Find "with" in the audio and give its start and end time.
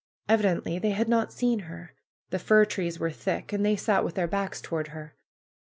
4.03-4.15